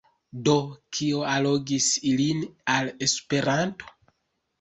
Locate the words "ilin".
2.13-2.41